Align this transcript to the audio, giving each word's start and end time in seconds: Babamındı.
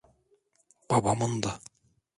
Babamındı. 0.89 1.59